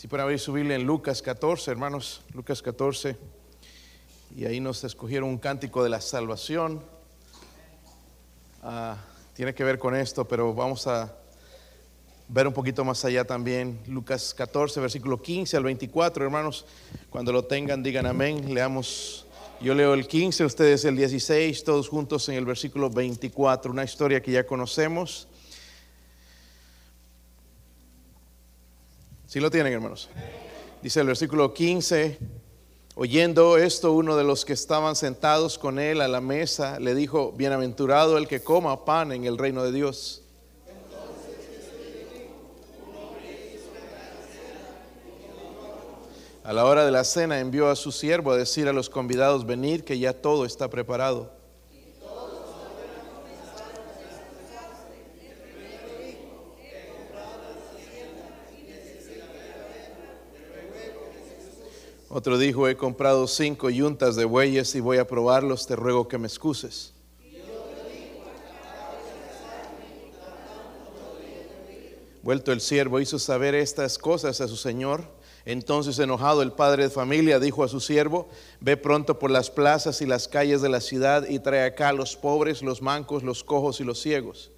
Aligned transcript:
Si 0.00 0.08
pueden 0.08 0.22
abrir 0.22 0.38
su 0.38 0.54
Biblia 0.54 0.76
en 0.76 0.84
Lucas 0.84 1.20
14, 1.20 1.70
hermanos, 1.70 2.22
Lucas 2.32 2.62
14. 2.62 3.18
Y 4.34 4.46
ahí 4.46 4.58
nos 4.58 4.82
escogieron 4.82 5.28
un 5.28 5.36
cántico 5.36 5.84
de 5.84 5.90
la 5.90 6.00
salvación. 6.00 6.82
Ah, 8.62 8.96
tiene 9.34 9.52
que 9.52 9.62
ver 9.62 9.78
con 9.78 9.94
esto, 9.94 10.26
pero 10.26 10.54
vamos 10.54 10.86
a 10.86 11.14
ver 12.28 12.46
un 12.46 12.54
poquito 12.54 12.82
más 12.82 13.04
allá 13.04 13.26
también. 13.26 13.78
Lucas 13.88 14.32
14, 14.32 14.80
versículo 14.80 15.20
15 15.20 15.58
al 15.58 15.64
24, 15.64 16.24
hermanos. 16.24 16.64
Cuando 17.10 17.30
lo 17.30 17.44
tengan, 17.44 17.82
digan 17.82 18.06
amén. 18.06 18.54
Leamos. 18.54 19.26
Yo 19.60 19.74
leo 19.74 19.92
el 19.92 20.08
15, 20.08 20.46
ustedes 20.46 20.86
el 20.86 20.96
16, 20.96 21.62
todos 21.62 21.90
juntos 21.90 22.26
en 22.30 22.36
el 22.36 22.46
versículo 22.46 22.88
24, 22.88 23.70
una 23.70 23.84
historia 23.84 24.22
que 24.22 24.32
ya 24.32 24.46
conocemos. 24.46 25.28
Si 29.30 29.38
lo 29.38 29.48
tienen, 29.48 29.72
hermanos? 29.72 30.08
Dice 30.82 30.98
el 30.98 31.06
versículo 31.06 31.54
15, 31.54 32.18
oyendo 32.96 33.58
esto, 33.58 33.92
uno 33.92 34.16
de 34.16 34.24
los 34.24 34.44
que 34.44 34.54
estaban 34.54 34.96
sentados 34.96 35.56
con 35.56 35.78
él 35.78 36.00
a 36.00 36.08
la 36.08 36.20
mesa 36.20 36.80
le 36.80 36.96
dijo, 36.96 37.30
bienaventurado 37.30 38.18
el 38.18 38.26
que 38.26 38.42
coma 38.42 38.84
pan 38.84 39.12
en 39.12 39.26
el 39.26 39.38
reino 39.38 39.62
de 39.62 39.70
Dios. 39.70 40.24
A 46.42 46.52
la 46.52 46.64
hora 46.64 46.84
de 46.84 46.90
la 46.90 47.04
cena 47.04 47.38
envió 47.38 47.68
a 47.68 47.76
su 47.76 47.92
siervo 47.92 48.32
a 48.32 48.36
decir 48.36 48.66
a 48.66 48.72
los 48.72 48.90
convidados, 48.90 49.46
venid 49.46 49.82
que 49.82 50.00
ya 50.00 50.12
todo 50.12 50.44
está 50.44 50.68
preparado. 50.70 51.39
Otro 62.20 62.36
dijo, 62.36 62.68
he 62.68 62.76
comprado 62.76 63.26
cinco 63.26 63.70
yuntas 63.70 64.14
de 64.14 64.26
bueyes 64.26 64.74
y 64.74 64.80
voy 64.80 64.98
a 64.98 65.06
probarlos, 65.06 65.66
te 65.66 65.74
ruego 65.74 66.06
que 66.06 66.18
me 66.18 66.26
excuses. 66.26 66.92
Vuelto 72.22 72.52
el 72.52 72.60
siervo 72.60 73.00
hizo 73.00 73.18
saber 73.18 73.54
estas 73.54 73.96
cosas 73.96 74.42
a 74.42 74.48
su 74.48 74.56
señor. 74.56 75.04
Entonces 75.46 75.98
enojado 75.98 76.42
el 76.42 76.52
padre 76.52 76.82
de 76.82 76.90
familia 76.90 77.40
dijo 77.40 77.64
a 77.64 77.68
su 77.68 77.80
siervo, 77.80 78.28
ve 78.60 78.76
pronto 78.76 79.18
por 79.18 79.30
las 79.30 79.48
plazas 79.48 80.02
y 80.02 80.06
las 80.06 80.28
calles 80.28 80.60
de 80.60 80.68
la 80.68 80.82
ciudad 80.82 81.26
y 81.26 81.38
trae 81.38 81.64
acá 81.64 81.88
a 81.88 81.94
los 81.94 82.16
pobres, 82.16 82.60
los 82.60 82.82
mancos, 82.82 83.22
los 83.22 83.42
cojos 83.42 83.80
y 83.80 83.84
los 83.84 83.98
ciegos. 83.98 84.50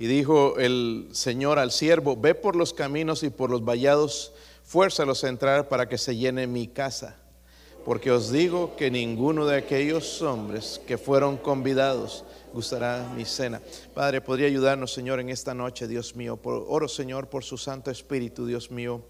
Y 0.00 0.06
dijo 0.06 0.56
el 0.56 1.10
Señor 1.12 1.58
al 1.58 1.70
siervo, 1.70 2.16
ve 2.16 2.34
por 2.34 2.56
los 2.56 2.72
caminos 2.72 3.22
y 3.22 3.28
por 3.28 3.50
los 3.50 3.62
vallados, 3.62 4.32
fuérzalos 4.64 5.24
a 5.24 5.28
entrar 5.28 5.68
para 5.68 5.90
que 5.90 5.98
se 5.98 6.16
llene 6.16 6.46
mi 6.46 6.68
casa. 6.68 7.18
Porque 7.84 8.10
os 8.10 8.32
digo 8.32 8.76
que 8.76 8.90
ninguno 8.90 9.44
de 9.44 9.58
aquellos 9.58 10.22
hombres 10.22 10.80
que 10.86 10.96
fueron 10.96 11.36
convidados 11.36 12.24
gustará 12.54 13.12
mi 13.14 13.26
cena. 13.26 13.60
Padre, 13.92 14.22
podría 14.22 14.46
ayudarnos, 14.46 14.90
Señor, 14.90 15.20
en 15.20 15.28
esta 15.28 15.52
noche, 15.52 15.86
Dios 15.86 16.16
mío. 16.16 16.38
Por, 16.38 16.64
oro, 16.66 16.88
Señor, 16.88 17.28
por 17.28 17.44
su 17.44 17.58
Santo 17.58 17.90
Espíritu, 17.90 18.46
Dios 18.46 18.70
mío, 18.70 19.02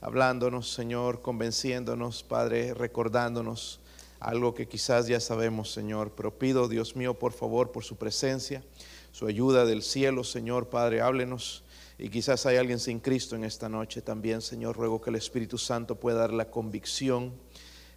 hablándonos, 0.00 0.72
Señor, 0.72 1.20
convenciéndonos, 1.20 2.22
Padre, 2.22 2.72
recordándonos 2.72 3.80
algo 4.18 4.54
que 4.54 4.66
quizás 4.66 5.08
ya 5.08 5.20
sabemos, 5.20 5.70
Señor. 5.70 6.12
Pero 6.16 6.38
pido, 6.38 6.68
Dios 6.68 6.96
mío, 6.96 7.12
por 7.12 7.34
favor, 7.34 7.70
por 7.70 7.84
su 7.84 7.96
presencia 7.96 8.62
su 9.18 9.26
ayuda 9.26 9.66
del 9.66 9.82
cielo, 9.82 10.22
Señor 10.22 10.68
Padre, 10.68 11.00
háblenos. 11.00 11.64
Y 11.98 12.08
quizás 12.08 12.46
hay 12.46 12.56
alguien 12.56 12.78
sin 12.78 13.00
Cristo 13.00 13.34
en 13.34 13.42
esta 13.42 13.68
noche 13.68 14.00
también, 14.00 14.40
Señor. 14.40 14.76
Ruego 14.76 15.00
que 15.00 15.10
el 15.10 15.16
Espíritu 15.16 15.58
Santo 15.58 15.96
pueda 15.96 16.20
dar 16.20 16.32
la 16.32 16.52
convicción 16.52 17.32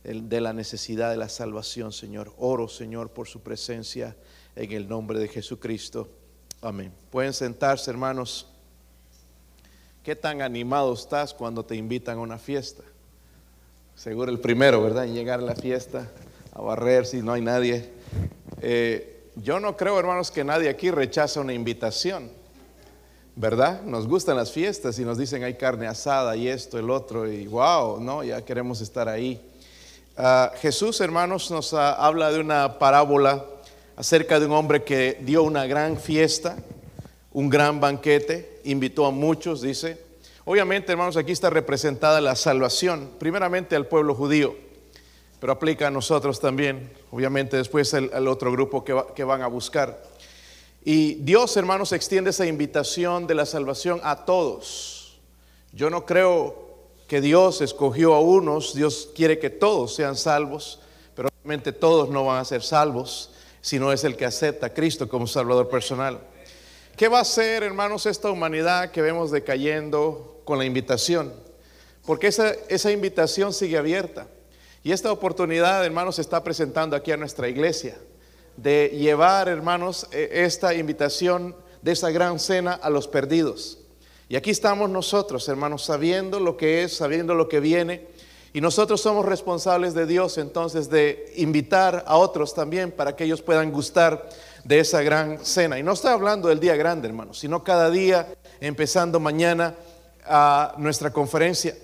de 0.04 0.42
la 0.42 0.52
necesidad 0.52 1.12
de 1.12 1.18
la 1.18 1.30
salvación, 1.30 1.94
Señor. 1.94 2.34
Oro, 2.40 2.68
Señor, 2.68 3.12
por 3.12 3.28
su 3.28 3.42
presencia 3.42 4.18
en 4.56 4.72
el 4.72 4.90
nombre 4.90 5.20
de 5.20 5.28
Jesucristo. 5.28 6.10
Amén. 6.60 6.92
Pueden 7.12 7.34
sentarse, 7.34 7.92
hermanos. 7.92 8.48
¿Qué 10.04 10.16
tan 10.16 10.42
animado 10.42 10.92
estás 10.92 11.36
cuando 11.36 11.64
te 11.64 11.76
invitan 11.76 12.18
a 12.18 12.22
una 12.22 12.40
fiesta? 12.40 12.82
Seguro 13.94 14.32
el 14.32 14.40
primero, 14.40 14.82
¿verdad? 14.82 15.06
En 15.06 15.14
llegar 15.14 15.38
a 15.38 15.44
la 15.44 15.56
fiesta, 15.56 16.10
a 16.52 16.62
barrer 16.62 17.06
si 17.06 17.22
no 17.22 17.32
hay 17.32 17.42
nadie. 17.42 17.92
Eh, 18.60 19.21
yo 19.36 19.60
no 19.60 19.78
creo, 19.78 20.00
hermanos, 20.00 20.32
que 20.32 20.44
nadie 20.44 20.70
aquí 20.70 20.92
rechaza 20.92 21.42
una 21.42 21.54
invitación, 21.54 22.30
¿verdad? 23.36 23.82
Nos 23.84 24.08
gustan 24.08 24.38
las 24.38 24.52
fiestas 24.52 25.00
y 25.00 25.06
nos 25.06 25.18
dicen 25.18 25.44
hay 25.44 25.56
carne 25.56 25.88
asada 25.88 26.36
y 26.36 26.48
esto, 26.48 26.78
el 26.78 26.90
otro, 26.90 27.32
y 27.32 27.48
wow, 27.48 28.00
¿no? 28.00 28.24
Ya 28.24 28.44
queremos 28.44 28.82
estar 28.82 29.08
ahí. 29.08 29.42
Ah, 30.18 30.52
Jesús, 30.60 31.00
hermanos, 31.02 31.50
nos 31.50 31.74
habla 31.74 32.32
de 32.32 32.40
una 32.40 32.78
parábola 32.78 33.46
acerca 33.96 34.40
de 34.40 34.46
un 34.46 34.52
hombre 34.52 34.84
que 34.84 35.20
dio 35.22 35.44
una 35.44 35.66
gran 35.66 35.98
fiesta, 35.98 36.58
un 37.32 37.50
gran 37.50 37.80
banquete, 37.80 38.60
invitó 38.66 39.06
a 39.06 39.12
muchos, 39.12 39.62
dice. 39.62 39.98
Obviamente, 40.44 40.92
hermanos, 40.92 41.18
aquí 41.18 41.32
está 41.32 41.50
representada 41.50 42.20
la 42.20 42.36
salvación, 42.36 43.12
primeramente 43.20 43.76
al 43.76 43.88
pueblo 43.88 44.16
judío 44.16 44.72
pero 45.42 45.54
aplica 45.54 45.88
a 45.88 45.92
nosotros 45.92 46.40
también, 46.40 46.92
obviamente 47.12 47.58
después 47.58 47.94
al, 47.94 48.28
otro 48.28 48.52
grupo 48.52 48.84
que, 48.84 49.00
que 49.16 49.24
van 49.24 49.42
a 49.42 49.48
buscar. 49.48 50.02
Y 50.84 51.16
Dios, 51.16 51.56
hermanos, 51.58 51.92
extiende 51.92 52.32
esa 52.32 52.46
invitación 52.46 53.28
de 53.28 53.36
la 53.36 53.46
salvación 53.46 54.00
a 54.04 54.26
todos. 54.26 55.20
Yo 55.74 55.90
no 55.90 56.06
creo 56.06 56.72
que 57.08 57.22
Dios 57.22 57.62
escogió 57.62 58.14
a 58.16 58.22
unos, 58.22 58.74
Dios 58.74 59.10
quiere 59.14 59.38
que 59.38 59.50
todos 59.50 59.94
sean 59.94 60.16
salvos, 60.16 60.80
pero 61.14 61.30
obviamente 61.30 61.72
todos 61.72 62.10
no 62.10 62.26
van 62.26 62.40
a 62.40 62.46
ser 62.46 62.64
salvos 62.64 63.32
si 63.62 63.78
no 63.78 63.92
es 63.92 64.04
el 64.04 64.16
que 64.16 64.26
acepta 64.26 64.68
a 64.68 64.74
Cristo 64.74 65.08
como 65.08 65.28
Salvador 65.28 65.70
personal. 65.70 66.20
¿Qué 66.96 67.08
va 67.08 67.20
a 67.20 67.22
hacer, 67.22 67.64
hermanos, 67.64 68.06
esta 68.06 68.32
humanidad 68.32 68.92
que 68.92 69.02
vemos 69.02 69.30
decayendo 69.30 70.42
con 70.46 70.58
la 70.58 70.66
invitación? 70.66 71.34
Porque 72.06 72.28
esa, 72.28 72.54
esa 72.70 72.92
invitación 72.92 73.54
sigue 73.54 73.78
abierta. 73.78 74.28
Y 74.84 74.92
esta 74.92 75.12
oportunidad, 75.12 75.86
hermanos, 75.86 76.16
se 76.16 76.22
está 76.22 76.44
presentando 76.44 76.96
aquí 76.96 77.12
a 77.12 77.18
nuestra 77.18 77.48
iglesia 77.48 77.98
de 78.58 78.90
llevar, 78.90 79.48
hermanos, 79.48 80.08
e, 80.12 80.44
esta 80.44 80.74
invitación 80.74 81.56
de 81.82 81.92
esa 81.92 82.10
gran 82.10 82.40
cena 82.40 82.74
a 82.74 82.90
los 82.90 83.08
perdidos. 83.08 83.78
Y 84.28 84.36
aquí 84.36 84.50
estamos 84.50 84.90
nosotros, 84.90 85.48
hermanos, 85.50 85.84
sabiendo 85.84 86.40
lo 86.40 86.58
que 86.58 86.84
es, 86.84 86.96
sabiendo 86.96 87.36
lo 87.36 87.48
que 87.48 87.60
viene. 87.60 88.08
Y 88.54 88.62
nosotros 88.62 89.02
somos 89.02 89.26
responsables 89.26 89.94
de 89.94 90.06
Dios 90.06 90.38
entonces 90.38 90.90
de 90.90 91.32
invitar 91.36 92.04
a 92.08 92.18
otros 92.18 92.54
también 92.54 92.92
para 92.92 93.16
que 93.16 93.26
ellos 93.26 93.42
puedan 93.42 93.72
gustar 93.72 94.30
de 94.64 94.80
esa 94.80 95.04
gran 95.04 95.46
cena. 95.46 95.78
Y 95.78 95.84
no 95.84 95.94
estoy 95.94 96.12
hablando 96.12 96.50
del 96.50 96.60
día 96.60 96.76
grande, 96.76 97.08
hermanos, 97.08 97.40
sino 97.40 97.64
cada 97.64 97.90
día, 97.90 98.34
empezando 98.60 99.20
mañana 99.20 99.76
a 100.26 100.74
nuestra 100.78 101.12
conferencia. 101.12 101.76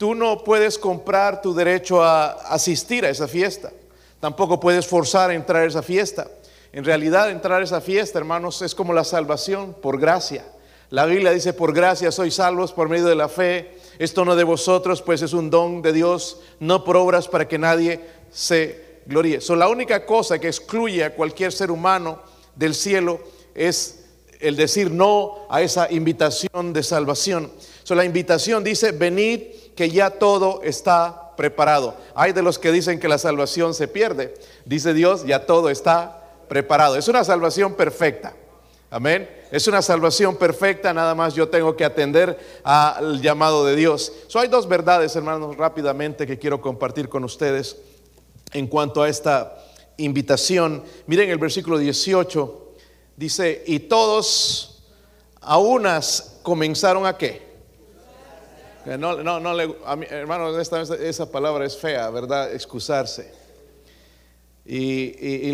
Tú 0.00 0.14
no 0.14 0.42
puedes 0.42 0.78
comprar 0.78 1.42
tu 1.42 1.52
derecho 1.52 2.02
a 2.02 2.30
asistir 2.30 3.04
a 3.04 3.10
esa 3.10 3.28
fiesta. 3.28 3.70
Tampoco 4.18 4.58
puedes 4.58 4.86
forzar 4.86 5.28
a 5.28 5.34
entrar 5.34 5.62
a 5.62 5.66
esa 5.66 5.82
fiesta. 5.82 6.26
En 6.72 6.86
realidad 6.86 7.30
entrar 7.30 7.60
a 7.60 7.64
esa 7.64 7.82
fiesta, 7.82 8.18
hermanos, 8.18 8.62
es 8.62 8.74
como 8.74 8.94
la 8.94 9.04
salvación 9.04 9.74
por 9.74 10.00
gracia. 10.00 10.46
La 10.88 11.04
Biblia 11.04 11.32
dice, 11.32 11.52
por 11.52 11.74
gracia 11.74 12.10
sois 12.12 12.36
salvos 12.36 12.72
por 12.72 12.88
medio 12.88 13.04
de 13.04 13.14
la 13.14 13.28
fe. 13.28 13.76
Esto 13.98 14.24
no 14.24 14.36
de 14.36 14.44
vosotros, 14.44 15.02
pues 15.02 15.20
es 15.20 15.34
un 15.34 15.50
don 15.50 15.82
de 15.82 15.92
Dios, 15.92 16.38
no 16.60 16.82
por 16.82 16.96
obras 16.96 17.28
para 17.28 17.46
que 17.46 17.58
nadie 17.58 18.00
se 18.32 19.02
gloríe. 19.04 19.42
So, 19.42 19.54
la 19.54 19.68
única 19.68 20.06
cosa 20.06 20.38
que 20.38 20.48
excluye 20.48 21.04
a 21.04 21.14
cualquier 21.14 21.52
ser 21.52 21.70
humano 21.70 22.22
del 22.56 22.74
cielo 22.74 23.20
es 23.54 24.06
el 24.40 24.56
decir 24.56 24.90
no 24.90 25.40
a 25.50 25.60
esa 25.60 25.92
invitación 25.92 26.72
de 26.72 26.82
salvación. 26.82 27.52
So, 27.82 27.94
la 27.94 28.06
invitación 28.06 28.64
dice, 28.64 28.92
venid 28.92 29.59
que 29.80 29.88
ya 29.88 30.10
todo 30.10 30.60
está 30.62 31.34
preparado. 31.38 31.96
Hay 32.14 32.34
de 32.34 32.42
los 32.42 32.58
que 32.58 32.70
dicen 32.70 33.00
que 33.00 33.08
la 33.08 33.16
salvación 33.16 33.72
se 33.72 33.88
pierde. 33.88 34.34
Dice 34.66 34.92
Dios, 34.92 35.24
ya 35.24 35.46
todo 35.46 35.70
está 35.70 36.22
preparado. 36.50 36.96
Es 36.96 37.08
una 37.08 37.24
salvación 37.24 37.72
perfecta. 37.72 38.34
Amén. 38.90 39.26
Es 39.50 39.66
una 39.68 39.80
salvación 39.80 40.36
perfecta, 40.36 40.92
nada 40.92 41.14
más 41.14 41.32
yo 41.32 41.48
tengo 41.48 41.78
que 41.78 41.86
atender 41.86 42.38
al 42.62 43.22
llamado 43.22 43.64
de 43.64 43.74
Dios. 43.74 44.12
So, 44.26 44.38
hay 44.38 44.48
dos 44.48 44.68
verdades, 44.68 45.16
hermanos, 45.16 45.56
rápidamente 45.56 46.26
que 46.26 46.38
quiero 46.38 46.60
compartir 46.60 47.08
con 47.08 47.24
ustedes 47.24 47.78
en 48.52 48.66
cuanto 48.66 49.02
a 49.02 49.08
esta 49.08 49.64
invitación. 49.96 50.84
Miren 51.06 51.30
el 51.30 51.38
versículo 51.38 51.78
18, 51.78 52.74
dice, 53.16 53.64
y 53.66 53.78
todos 53.78 54.82
a 55.40 55.56
unas 55.56 56.38
comenzaron 56.42 57.06
a 57.06 57.16
qué? 57.16 57.49
No, 58.98 59.22
no, 59.22 59.40
no 59.40 59.54
le, 59.54 59.74
hermano, 60.10 60.58
esa 60.58 61.30
palabra 61.30 61.64
es 61.64 61.76
fea, 61.76 62.10
¿verdad? 62.10 62.52
Excusarse. 62.52 63.32
Y, 64.66 65.52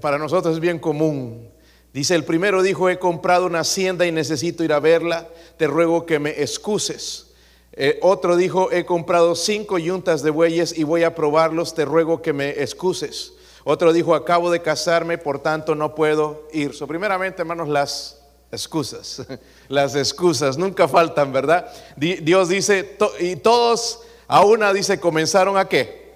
para 0.00 0.18
nosotros 0.18 0.54
es 0.54 0.60
bien 0.60 0.78
común 0.78 1.50
Dice, 1.92 2.14
el 2.14 2.24
primero 2.24 2.62
dijo, 2.62 2.88
he 2.88 2.98
comprado 2.98 3.46
una 3.46 3.60
hacienda 3.60 4.06
y 4.06 4.12
necesito 4.12 4.62
ir 4.62 4.72
a 4.72 4.80
verla, 4.80 5.28
te 5.56 5.66
ruego 5.66 6.04
que 6.04 6.18
me 6.18 6.30
excuses. 6.42 7.28
Eh, 7.72 7.98
otro 8.02 8.36
dijo, 8.36 8.70
he 8.70 8.84
comprado 8.84 9.34
cinco 9.34 9.78
yuntas 9.78 10.22
de 10.22 10.30
bueyes 10.30 10.76
y 10.76 10.84
voy 10.84 11.04
a 11.04 11.14
probarlos, 11.14 11.74
te 11.74 11.84
ruego 11.84 12.20
que 12.20 12.32
me 12.32 12.50
excuses. 12.50 13.32
Otro 13.64 13.92
dijo, 13.92 14.14
acabo 14.14 14.50
de 14.50 14.60
casarme, 14.60 15.16
por 15.18 15.40
tanto 15.40 15.74
no 15.74 15.94
puedo 15.94 16.46
ir. 16.52 16.74
So, 16.74 16.86
primeramente, 16.86 17.42
hermanos, 17.42 17.68
las 17.68 18.17
excusas. 18.50 19.26
Las 19.68 19.94
excusas 19.94 20.56
nunca 20.56 20.88
faltan, 20.88 21.32
¿verdad? 21.32 21.72
Dios 21.96 22.48
dice, 22.48 22.96
y 23.20 23.36
todos 23.36 24.00
a 24.26 24.44
una 24.44 24.72
dice, 24.72 25.00
comenzaron 25.00 25.56
a 25.56 25.68
qué? 25.68 26.08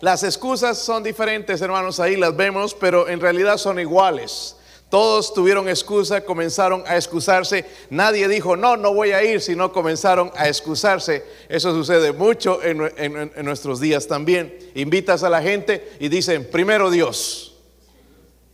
Las 0.00 0.24
excusas 0.24 0.78
son 0.78 1.02
diferentes, 1.02 1.60
hermanos, 1.60 2.00
ahí 2.00 2.16
las 2.16 2.36
vemos, 2.36 2.74
pero 2.74 3.08
en 3.08 3.20
realidad 3.20 3.56
son 3.56 3.78
iguales. 3.78 4.56
Todos 4.92 5.32
tuvieron 5.32 5.68
excusa, 5.68 6.22
comenzaron 6.22 6.84
a 6.86 6.96
excusarse. 6.96 7.64
Nadie 7.88 8.28
dijo, 8.28 8.56
no, 8.56 8.76
no 8.76 8.92
voy 8.92 9.12
a 9.12 9.24
ir, 9.24 9.40
sino 9.40 9.72
comenzaron 9.72 10.30
a 10.36 10.48
excusarse. 10.48 11.24
Eso 11.48 11.72
sucede 11.72 12.12
mucho 12.12 12.60
en, 12.62 13.32
nuestros 13.42 13.80
días 13.80 14.06
también. 14.06 14.58
Invitas 14.74 15.22
a 15.22 15.30
la 15.30 15.40
gente 15.40 15.96
y 15.98 16.08
dicen, 16.08 16.46
primero 16.50 16.90
Dios. 16.90 17.56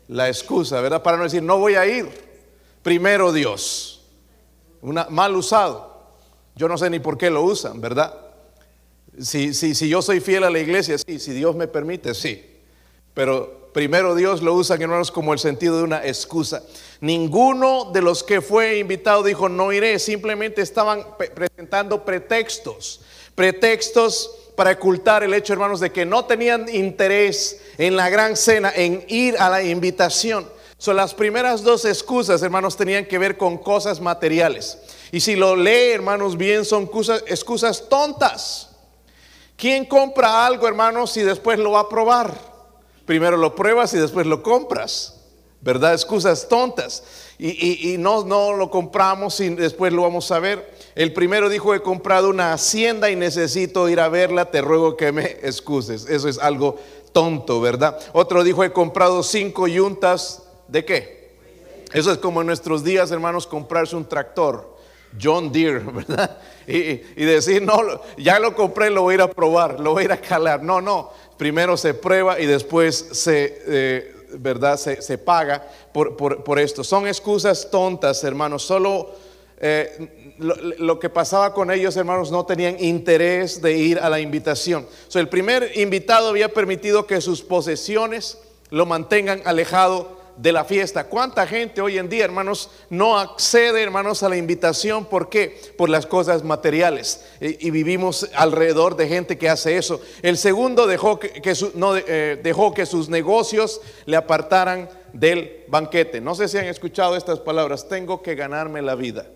La 0.06 0.28
excusa, 0.28 0.80
¿verdad? 0.80 1.02
Para 1.02 1.16
no 1.16 1.24
decir, 1.24 1.42
no 1.42 1.58
voy 1.58 1.74
a 1.74 1.86
ir. 1.86 2.27
Primero 2.88 3.34
Dios. 3.34 4.00
Una, 4.80 5.08
mal 5.10 5.36
usado. 5.36 6.06
Yo 6.56 6.68
no 6.68 6.78
sé 6.78 6.88
ni 6.88 6.98
por 7.00 7.18
qué 7.18 7.28
lo 7.28 7.42
usan, 7.42 7.82
¿verdad? 7.82 8.14
Si, 9.20 9.52
si, 9.52 9.74
si 9.74 9.90
yo 9.90 10.00
soy 10.00 10.20
fiel 10.20 10.44
a 10.44 10.48
la 10.48 10.58
iglesia, 10.58 10.96
sí. 10.96 11.18
Si 11.18 11.32
Dios 11.32 11.54
me 11.54 11.68
permite, 11.68 12.14
sí. 12.14 12.42
Pero 13.12 13.68
Primero 13.74 14.14
Dios 14.14 14.40
lo 14.40 14.54
usa, 14.54 14.76
hermanos, 14.76 15.12
como 15.12 15.34
el 15.34 15.38
sentido 15.38 15.76
de 15.76 15.82
una 15.82 16.06
excusa. 16.06 16.62
Ninguno 17.02 17.90
de 17.92 18.00
los 18.00 18.22
que 18.22 18.40
fue 18.40 18.78
invitado 18.78 19.22
dijo, 19.22 19.50
no 19.50 19.70
iré. 19.70 19.98
Simplemente 19.98 20.62
estaban 20.62 21.04
presentando 21.34 22.06
pretextos. 22.06 23.02
Pretextos 23.34 24.30
para 24.56 24.72
ocultar 24.72 25.22
el 25.24 25.34
hecho, 25.34 25.52
hermanos, 25.52 25.80
de 25.80 25.92
que 25.92 26.06
no 26.06 26.24
tenían 26.24 26.74
interés 26.74 27.60
en 27.76 27.96
la 27.96 28.08
gran 28.08 28.34
cena, 28.34 28.72
en 28.74 29.04
ir 29.08 29.36
a 29.38 29.50
la 29.50 29.62
invitación. 29.62 30.48
Son 30.78 30.96
las 30.96 31.12
primeras 31.12 31.62
dos 31.62 31.84
excusas, 31.84 32.40
hermanos, 32.42 32.76
tenían 32.76 33.04
que 33.04 33.18
ver 33.18 33.36
con 33.36 33.58
cosas 33.58 34.00
materiales. 34.00 34.78
Y 35.12 35.20
si 35.20 35.36
lo 35.36 35.56
lee, 35.56 35.90
hermanos, 35.92 36.36
bien, 36.36 36.64
son 36.64 36.84
excusas, 36.84 37.24
excusas 37.26 37.88
tontas. 37.88 38.70
¿Quién 39.56 39.84
compra 39.84 40.46
algo, 40.46 40.66
hermanos, 40.68 41.10
si 41.10 41.22
después 41.22 41.58
lo 41.58 41.72
va 41.72 41.80
a 41.80 41.88
probar? 41.88 42.48
primero 43.08 43.38
lo 43.38 43.54
pruebas 43.54 43.94
y 43.94 43.98
después 43.98 44.26
lo 44.26 44.42
compras. 44.42 45.14
¿Verdad? 45.60 45.94
Excusas 45.94 46.46
tontas. 46.46 47.02
Y, 47.38 47.96
no, 47.98 48.24
no 48.24 48.52
lo 48.52 48.70
compramos 48.70 49.40
y 49.40 49.48
después 49.48 49.92
lo 49.92 50.02
vamos 50.02 50.30
a 50.30 50.38
ver. 50.38 50.72
El 50.94 51.12
primero 51.12 51.48
dijo, 51.48 51.74
he 51.74 51.80
comprado 51.80 52.28
una 52.28 52.52
hacienda 52.52 53.10
y 53.10 53.16
necesito 53.16 53.88
ir 53.88 53.98
a 53.98 54.08
verla, 54.08 54.50
te 54.50 54.60
ruego 54.60 54.96
que 54.96 55.10
me 55.10 55.24
excuses. 55.42 56.06
Eso 56.06 56.28
es 56.28 56.38
algo 56.38 56.76
tonto, 57.12 57.60
¿verdad? 57.60 57.98
Otro 58.12 58.44
dijo, 58.44 58.62
he 58.62 58.72
comprado 58.72 59.22
cinco 59.22 59.66
yuntas. 59.66 60.42
¿De 60.68 60.84
qué? 60.84 61.18
Eso 61.92 62.12
es 62.12 62.18
como 62.18 62.42
en 62.42 62.46
nuestros 62.46 62.84
días, 62.84 63.10
hermanos, 63.10 63.46
comprarse 63.46 63.96
un 63.96 64.06
tractor. 64.06 64.76
John 65.20 65.50
Deere, 65.50 65.78
¿verdad? 65.92 66.38
Y, 66.66 67.24
decir, 67.24 67.62
no, 67.62 67.80
ya 68.18 68.38
lo 68.38 68.54
compré, 68.54 68.90
lo 68.90 69.02
voy 69.02 69.12
a 69.12 69.14
ir 69.14 69.22
a 69.22 69.30
probar, 69.30 69.80
lo 69.80 69.92
voy 69.92 70.02
a 70.02 70.04
ir 70.04 70.12
a 70.12 70.20
calar. 70.20 70.62
No, 70.62 70.82
no, 70.82 71.10
primero 71.38 71.78
se 71.78 71.94
prueba 71.94 72.38
y 72.38 72.44
después 72.44 73.08
se, 73.12 73.62
eh, 73.66 74.14
¿verdad? 74.34 74.76
Se, 74.76 75.16
paga 75.16 75.66
por, 75.92 76.58
esto. 76.58 76.84
Son 76.84 77.06
excusas 77.06 77.70
tontas, 77.70 78.22
hermanos. 78.22 78.64
Solo 78.64 79.12
eh, 79.58 80.34
lo, 80.38 80.98
que 80.98 81.08
pasaba 81.08 81.54
con 81.54 81.70
ellos, 81.70 81.96
hermanos, 81.96 82.30
no 82.30 82.44
tenían 82.44 82.76
interés 82.78 83.62
de 83.62 83.72
ir 83.72 83.98
a 83.98 84.10
la 84.10 84.20
invitación. 84.20 84.86
el 85.14 85.28
primer 85.30 85.72
invitado 85.78 86.28
había 86.28 86.52
permitido 86.52 87.06
que 87.06 87.22
sus 87.22 87.40
posesiones 87.40 88.36
lo 88.68 88.84
mantengan 88.84 89.40
alejado 89.46 90.17
de 90.38 90.52
la 90.52 90.64
fiesta. 90.64 91.04
¿Cuánta 91.04 91.46
gente 91.46 91.80
hoy 91.80 91.98
en 91.98 92.08
día, 92.08 92.24
hermanos, 92.24 92.70
no 92.88 93.18
accede, 93.18 93.82
hermanos, 93.82 94.22
a 94.22 94.28
la 94.28 94.36
invitación? 94.36 95.04
¿Por 95.04 95.28
qué? 95.28 95.60
Por 95.76 95.90
las 95.90 96.06
cosas 96.06 96.44
materiales. 96.44 97.26
Y, 97.40 97.70
vivimos 97.70 98.30
alrededor 98.34 98.96
de 98.96 99.08
gente 99.08 99.36
que 99.36 99.48
hace 99.48 99.76
eso. 99.76 100.00
El 100.22 100.38
segundo 100.38 100.86
dejó 100.86 101.18
que, 101.18 101.54
no, 101.74 101.96
eh, 101.96 102.40
dejó 102.42 102.72
que 102.72 102.86
sus 102.86 103.08
negocios 103.08 103.80
le 104.06 104.16
apartaran 104.16 104.88
del 105.12 105.64
banquete. 105.68 106.20
No 106.20 106.34
sé 106.34 106.48
si 106.48 106.56
han 106.56 106.66
escuchado 106.66 107.16
estas 107.16 107.40
palabras. 107.40 107.88
Tengo 107.88 108.22
que 108.22 108.36
ganarme 108.36 108.80
la 108.80 108.94
vida. 108.94 109.26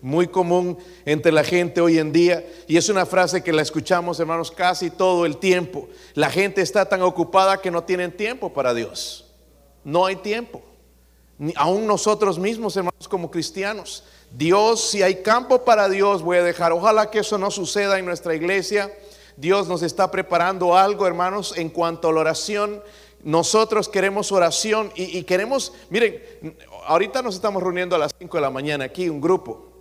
Muy 0.00 0.28
común 0.28 0.78
entre 1.04 1.32
la 1.32 1.44
gente 1.44 1.82
hoy 1.82 1.98
en 1.98 2.10
día. 2.10 2.46
Y 2.66 2.78
es 2.78 2.88
una 2.88 3.04
frase 3.04 3.42
que 3.42 3.52
la 3.52 3.62
escuchamos, 3.62 4.18
hermanos, 4.18 4.50
casi 4.50 4.90
todo 4.90 5.26
el 5.26 5.36
tiempo. 5.36 5.88
La 6.14 6.30
gente 6.30 6.62
está 6.62 6.86
tan 6.86 7.02
ocupada 7.02 7.60
que 7.60 7.70
no 7.70 7.84
tienen 7.84 8.16
tiempo 8.16 8.50
para 8.52 8.72
Dios. 8.72 9.27
No 9.88 10.04
hay 10.04 10.16
tiempo. 10.16 10.60
Ni 11.38 11.54
aún 11.56 11.86
nosotros 11.86 12.38
mismos, 12.38 12.76
hermanos, 12.76 13.08
como 13.08 13.30
cristianos. 13.30 14.04
Dios, 14.30 14.90
si 14.90 15.02
hay 15.02 15.22
campo 15.22 15.64
para 15.64 15.88
Dios, 15.88 16.20
voy 16.20 16.36
a 16.36 16.42
dejar. 16.42 16.72
Ojalá 16.72 17.10
que 17.10 17.20
eso 17.20 17.38
no 17.38 17.50
suceda 17.50 17.98
en 17.98 18.04
nuestra 18.04 18.34
iglesia. 18.34 18.92
Dios 19.38 19.66
nos 19.66 19.82
está 19.82 20.10
preparando 20.10 20.76
algo, 20.76 21.06
hermanos, 21.06 21.56
en 21.56 21.70
cuanto 21.70 22.10
a 22.10 22.12
la 22.12 22.20
oración. 22.20 22.82
Nosotros 23.22 23.88
queremos 23.88 24.30
oración 24.30 24.92
y, 24.94 25.22
queremos, 25.22 25.72
miren, 25.88 26.22
ahorita 26.86 27.22
nos 27.22 27.36
estamos 27.36 27.62
reuniendo 27.62 27.96
a 27.96 27.98
las 27.98 28.12
5 28.18 28.36
de 28.36 28.40
la 28.42 28.50
mañana 28.50 28.84
aquí, 28.84 29.08
un 29.08 29.22
grupo. 29.22 29.72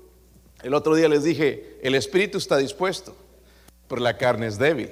El 0.64 0.74
otro 0.74 0.96
día 0.96 1.10
les 1.10 1.26
dije, 1.26 1.80
el 1.84 1.96
espíritu 1.96 2.38
está 2.38 2.56
dispuesto, 2.56 3.14
pero 3.90 4.00
la 4.00 4.18
carne 4.18 4.48
es 4.48 4.58
débil. 4.58 4.90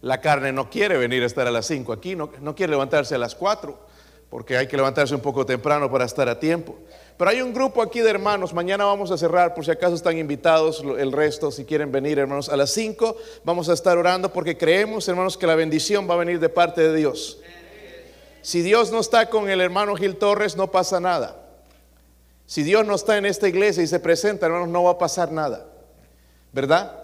La 0.00 0.22
carne 0.22 0.52
no 0.52 0.70
quiere 0.70 0.96
venir 0.96 1.22
a 1.22 1.26
estar 1.26 1.46
a 1.46 1.50
las 1.50 1.66
5 1.66 1.92
aquí, 1.92 2.16
no, 2.16 2.30
no 2.40 2.54
quiere 2.54 2.70
levantarse 2.70 3.14
a 3.14 3.18
las 3.18 3.34
4 3.34 3.91
porque 4.32 4.56
hay 4.56 4.66
que 4.66 4.78
levantarse 4.78 5.14
un 5.14 5.20
poco 5.20 5.44
temprano 5.44 5.90
para 5.90 6.06
estar 6.06 6.26
a 6.26 6.40
tiempo. 6.40 6.74
Pero 7.18 7.30
hay 7.30 7.42
un 7.42 7.52
grupo 7.52 7.82
aquí 7.82 8.00
de 8.00 8.08
hermanos, 8.08 8.54
mañana 8.54 8.86
vamos 8.86 9.10
a 9.10 9.18
cerrar, 9.18 9.52
por 9.52 9.62
si 9.62 9.70
acaso 9.70 9.94
están 9.94 10.16
invitados 10.16 10.82
el 10.98 11.12
resto, 11.12 11.50
si 11.50 11.66
quieren 11.66 11.92
venir 11.92 12.18
hermanos, 12.18 12.48
a 12.48 12.56
las 12.56 12.70
5 12.70 13.14
vamos 13.44 13.68
a 13.68 13.74
estar 13.74 13.98
orando 13.98 14.32
porque 14.32 14.56
creemos 14.56 15.06
hermanos 15.06 15.36
que 15.36 15.46
la 15.46 15.54
bendición 15.54 16.08
va 16.08 16.14
a 16.14 16.16
venir 16.16 16.40
de 16.40 16.48
parte 16.48 16.80
de 16.80 16.96
Dios. 16.96 17.40
Si 18.40 18.62
Dios 18.62 18.90
no 18.90 19.00
está 19.00 19.28
con 19.28 19.50
el 19.50 19.60
hermano 19.60 19.94
Gil 19.96 20.16
Torres, 20.16 20.56
no 20.56 20.70
pasa 20.70 20.98
nada. 20.98 21.36
Si 22.46 22.62
Dios 22.62 22.86
no 22.86 22.94
está 22.94 23.18
en 23.18 23.26
esta 23.26 23.48
iglesia 23.48 23.82
y 23.82 23.86
se 23.86 24.00
presenta, 24.00 24.46
hermanos, 24.46 24.68
no 24.68 24.84
va 24.84 24.92
a 24.92 24.98
pasar 24.98 25.30
nada. 25.30 25.66
¿Verdad? 26.54 26.98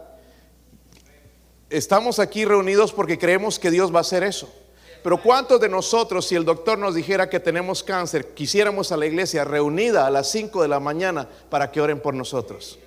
Estamos 1.68 2.20
aquí 2.20 2.46
reunidos 2.46 2.94
porque 2.94 3.18
creemos 3.18 3.58
que 3.58 3.70
Dios 3.70 3.92
va 3.92 3.98
a 3.98 4.00
hacer 4.00 4.22
eso. 4.22 4.50
Pero 5.02 5.22
¿cuántos 5.22 5.60
de 5.60 5.68
nosotros, 5.68 6.26
si 6.26 6.34
el 6.34 6.44
doctor 6.44 6.78
nos 6.78 6.94
dijera 6.94 7.30
que 7.30 7.40
tenemos 7.40 7.82
cáncer, 7.82 8.34
quisiéramos 8.34 8.90
a 8.90 8.96
la 8.96 9.06
iglesia 9.06 9.44
reunida 9.44 10.06
a 10.06 10.10
las 10.10 10.30
5 10.30 10.62
de 10.62 10.68
la 10.68 10.80
mañana 10.80 11.28
para 11.48 11.70
que 11.70 11.80
oren 11.80 12.00
por 12.00 12.14
nosotros? 12.14 12.78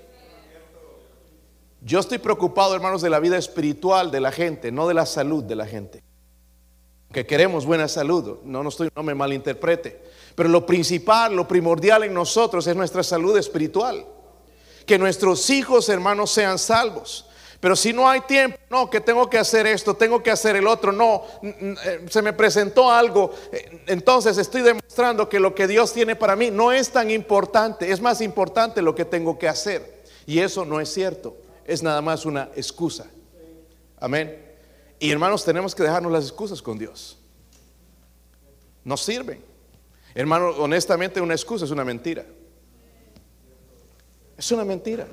Yo 1.83 1.99
estoy 1.99 2.19
preocupado, 2.19 2.75
hermanos, 2.75 3.01
de 3.01 3.09
la 3.09 3.19
vida 3.19 3.37
espiritual 3.37 4.11
de 4.11 4.19
la 4.19 4.31
gente, 4.31 4.71
no 4.71 4.87
de 4.87 4.93
la 4.93 5.05
salud 5.05 5.43
de 5.43 5.55
la 5.55 5.65
gente. 5.65 6.03
Que 7.11 7.25
queremos 7.25 7.65
buena 7.65 7.87
salud, 7.87 8.37
no, 8.43 8.61
no, 8.61 8.69
estoy, 8.69 8.89
no 8.95 9.03
me 9.03 9.15
malinterprete. 9.15 10.01
Pero 10.35 10.47
lo 10.47 10.65
principal, 10.65 11.35
lo 11.35 11.47
primordial 11.47 12.03
en 12.03 12.13
nosotros 12.13 12.67
es 12.67 12.75
nuestra 12.75 13.03
salud 13.03 13.35
espiritual. 13.37 14.05
Que 14.85 14.99
nuestros 14.99 15.49
hijos, 15.49 15.89
hermanos, 15.89 16.31
sean 16.31 16.59
salvos. 16.59 17.25
Pero 17.61 17.75
si 17.75 17.93
no 17.93 18.09
hay 18.09 18.21
tiempo, 18.21 18.57
no, 18.71 18.89
que 18.89 18.99
tengo 18.99 19.29
que 19.29 19.37
hacer 19.37 19.67
esto, 19.67 19.93
tengo 19.93 20.21
que 20.23 20.31
hacer 20.31 20.55
el 20.55 20.65
otro, 20.65 20.91
no, 20.91 21.23
eh, 21.43 22.05
se 22.09 22.23
me 22.23 22.33
presentó 22.33 22.91
algo, 22.91 23.31
eh, 23.51 23.83
entonces 23.85 24.39
estoy 24.39 24.63
demostrando 24.63 25.29
que 25.29 25.39
lo 25.39 25.53
que 25.53 25.67
Dios 25.67 25.93
tiene 25.93 26.15
para 26.15 26.35
mí 26.35 26.49
no 26.49 26.71
es 26.71 26.89
tan 26.89 27.11
importante, 27.11 27.91
es 27.91 28.01
más 28.01 28.19
importante 28.19 28.81
lo 28.81 28.95
que 28.95 29.05
tengo 29.05 29.37
que 29.37 29.47
hacer. 29.47 30.01
Y 30.25 30.39
eso 30.39 30.65
no 30.65 30.81
es 30.81 30.91
cierto, 30.91 31.37
es 31.63 31.83
nada 31.83 32.01
más 32.01 32.25
una 32.25 32.49
excusa. 32.55 33.05
Amén. 33.99 34.43
Y 34.99 35.11
hermanos, 35.11 35.45
tenemos 35.45 35.75
que 35.75 35.83
dejarnos 35.83 36.11
las 36.11 36.23
excusas 36.23 36.63
con 36.63 36.79
Dios. 36.79 37.19
No 38.83 38.97
sirven. 38.97 39.43
Hermano, 40.15 40.49
honestamente 40.57 41.21
una 41.21 41.35
excusa 41.35 41.65
es 41.65 41.71
una 41.71 41.85
mentira. 41.85 42.25
Es 44.35 44.51
una 44.51 44.65
mentira. 44.65 45.07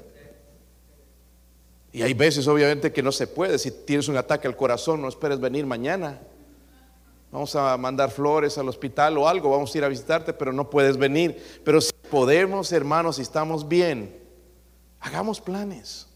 Y 1.99 2.03
hay 2.03 2.15
veces 2.15 2.47
obviamente 2.47 2.93
que 2.93 3.03
no 3.03 3.11
se 3.11 3.27
puede. 3.27 3.59
Si 3.59 3.73
tienes 3.73 4.07
un 4.07 4.17
ataque 4.17 4.47
al 4.47 4.55
corazón, 4.55 5.03
no 5.03 5.09
esperes 5.09 5.41
venir 5.41 5.67
mañana. 5.67 6.21
Vamos 7.33 7.57
a 7.57 7.77
mandar 7.77 8.13
flores 8.13 8.57
al 8.57 8.69
hospital 8.69 9.19
o 9.19 9.29
algo, 9.29 9.51
vamos 9.51 9.75
a 9.75 9.79
ir 9.79 9.85
a 9.85 9.89
visitarte, 9.89 10.33
pero 10.33 10.53
no 10.53 10.71
puedes 10.71 10.97
venir. 10.97 11.61
Pero 11.65 11.81
si 11.81 11.91
podemos, 12.09 12.71
hermanos, 12.71 13.17
si 13.17 13.23
estamos 13.23 13.67
bien, 13.67 14.17
hagamos 15.01 15.41
planes. 15.41 16.07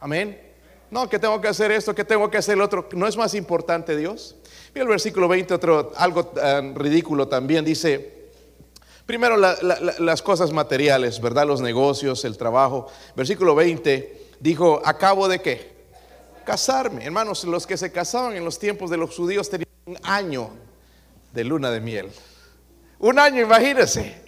Amén. 0.00 0.38
No, 0.90 1.08
que 1.08 1.18
tengo 1.18 1.40
que 1.40 1.48
hacer 1.48 1.72
esto, 1.72 1.94
que 1.94 2.04
tengo 2.04 2.28
que 2.30 2.36
hacer 2.36 2.52
el 2.56 2.60
otro. 2.60 2.86
¿No 2.92 3.06
es 3.06 3.16
más 3.16 3.34
importante 3.34 3.96
Dios? 3.96 4.36
Mira 4.74 4.82
el 4.82 4.90
versículo 4.90 5.28
20, 5.28 5.54
otro, 5.54 5.92
algo 5.96 6.30
ridículo 6.74 7.26
también. 7.26 7.64
Dice, 7.64 8.20
Primero 9.06 9.36
las 9.36 10.22
cosas 10.22 10.52
materiales, 10.52 11.20
¿verdad? 11.20 11.46
Los 11.46 11.62
negocios, 11.62 12.24
el 12.26 12.36
trabajo. 12.36 12.88
Versículo 13.16 13.54
20 13.54 14.21
dijo, 14.42 14.82
acabo 14.84 15.28
de 15.28 15.40
qué? 15.40 15.72
Casarme. 16.44 17.04
Hermanos, 17.04 17.44
los 17.44 17.66
que 17.66 17.76
se 17.76 17.92
casaban 17.92 18.36
en 18.36 18.44
los 18.44 18.58
tiempos 18.58 18.90
de 18.90 18.96
los 18.96 19.14
judíos 19.14 19.48
tenían 19.48 19.68
un 19.86 19.98
año 20.02 20.50
de 21.32 21.44
luna 21.44 21.70
de 21.70 21.80
miel. 21.80 22.10
Un 22.98 23.18
año, 23.18 23.40
imagínense, 23.40 24.20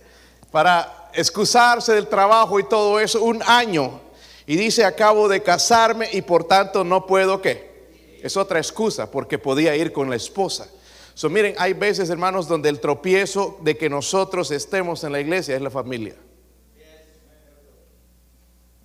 para 0.52 1.11
excusarse 1.12 1.92
del 1.92 2.06
trabajo 2.06 2.61
y 2.61 2.68
todo 2.68 3.00
eso, 3.00 3.23
un 3.25 3.42
año. 3.44 4.00
Y 4.47 4.56
dice, 4.56 4.85
acabo 4.85 5.28
de 5.28 5.42
casarme 5.42 6.09
y 6.12 6.23
por 6.23 6.44
tanto 6.44 6.85
no 6.85 7.06
puedo 7.06 7.42
qué. 7.42 8.21
Es 8.23 8.37
otra 8.37 8.59
excusa 8.59 9.11
porque 9.11 9.38
podía 9.38 9.75
ir 9.75 9.92
con 9.92 10.09
la 10.09 10.16
esposa. 10.16 10.68
So, 11.14 11.28
miren, 11.28 11.54
hay 11.59 11.73
veces, 11.73 12.09
hermanos, 12.11 12.47
donde 12.47 12.68
el 12.68 12.80
tropiezo 12.80 13.59
de 13.62 13.76
que 13.76 13.90
nosotros 13.90 14.50
estemos 14.50 15.02
en 15.02 15.12
la 15.12 15.21
iglesia 15.21 15.56
es 15.56 15.62
la 15.62 15.71
familia. 15.71 16.14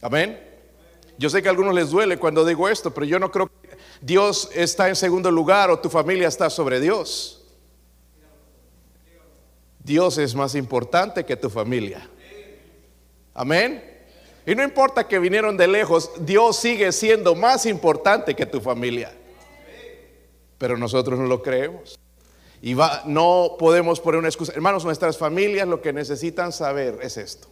Amén. 0.01 0.48
Yo 1.19 1.29
sé 1.29 1.41
que 1.41 1.49
a 1.49 1.51
algunos 1.51 1.75
les 1.75 1.89
duele 1.89 2.17
cuando 2.17 2.45
digo 2.45 2.69
esto, 2.69 2.93
pero 2.93 3.05
yo 3.05 3.19
no 3.19 3.29
creo 3.29 3.47
que 3.61 3.77
Dios 3.99 4.49
está 4.55 4.87
en 4.87 4.95
segundo 4.95 5.29
lugar 5.29 5.69
o 5.69 5.77
tu 5.77 5.89
familia 5.89 6.29
está 6.29 6.49
sobre 6.49 6.79
Dios. 6.79 7.43
Dios 9.83 10.17
es 10.17 10.33
más 10.33 10.55
importante 10.55 11.25
que 11.25 11.35
tu 11.35 11.49
familia. 11.49 12.09
Amén. 13.33 13.83
Y 14.45 14.55
no 14.55 14.63
importa 14.63 15.09
que 15.09 15.19
vinieron 15.19 15.57
de 15.57 15.67
lejos, 15.67 16.09
Dios 16.21 16.55
sigue 16.55 16.89
siendo 16.93 17.35
más 17.35 17.65
importante 17.65 18.33
que 18.33 18.45
tu 18.45 18.61
familia. 18.61 19.11
Pero 20.57 20.77
nosotros 20.77 21.19
no 21.19 21.25
lo 21.25 21.41
creemos. 21.41 21.99
Y 22.61 22.75
va, 22.75 23.03
no 23.05 23.57
podemos 23.59 23.99
poner 23.99 24.19
una 24.19 24.29
excusa. 24.29 24.53
Hermanos, 24.53 24.85
nuestras 24.85 25.17
familias 25.17 25.67
lo 25.67 25.81
que 25.81 25.91
necesitan 25.91 26.53
saber 26.53 26.99
es 27.01 27.17
esto. 27.17 27.49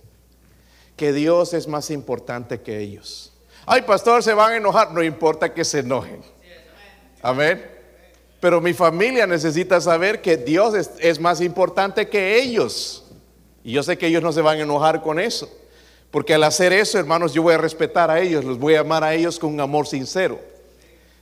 Que 0.95 1.11
Dios 1.11 1.53
es 1.53 1.67
más 1.67 1.91
importante 1.91 2.61
que 2.61 2.79
ellos. 2.79 3.33
Ay, 3.69 3.81
pastor, 3.81 4.23
se 4.23 4.33
van 4.33 4.53
a 4.53 4.55
enojar. 4.55 4.93
No 4.93 5.03
importa 5.03 5.53
que 5.53 5.65
se 5.65 5.79
enojen. 5.79 6.21
Amén. 7.21 7.69
Pero 8.39 8.61
mi 8.61 8.73
familia 8.73 9.27
necesita 9.27 9.81
saber 9.81 10.21
que 10.21 10.37
Dios 10.37 10.73
es, 10.99 11.19
más 11.19 11.41
importante 11.41 12.07
que 12.07 12.39
ellos. 12.41 13.03
Y 13.65 13.73
yo 13.73 13.83
sé 13.83 13.97
que 13.97 14.07
ellos 14.07 14.23
no 14.23 14.31
se 14.31 14.41
van 14.41 14.59
a 14.59 14.61
enojar 14.61 15.01
con 15.01 15.19
eso. 15.19 15.51
Porque 16.11 16.33
al 16.33 16.45
hacer 16.45 16.71
eso, 16.71 16.97
hermanos, 16.97 17.33
yo 17.33 17.43
voy 17.43 17.55
a 17.55 17.57
respetar 17.57 18.09
a 18.09 18.21
ellos, 18.21 18.45
los 18.45 18.57
voy 18.57 18.75
a 18.75 18.79
amar 18.79 19.03
a 19.03 19.13
ellos 19.13 19.37
con 19.37 19.53
un 19.53 19.59
amor 19.59 19.85
sincero. 19.85 20.39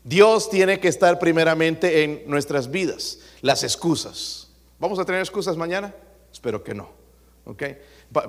Dios 0.03 0.47
tiene 0.47 0.79
que 0.79 0.87
estar 0.87 1.17
primeramente 1.17 2.03
en 2.03 2.21
nuestras 2.27 2.69
vidas. 2.69 3.17
Las 3.41 3.63
excusas. 3.63 4.49
¿Vamos 4.77 4.99
a 4.99 5.05
tener 5.05 5.19
excusas 5.19 5.57
mañana? 5.57 5.95
Espero 6.31 6.63
que 6.63 6.75
no. 6.75 6.89
¿Ok? 7.45 7.63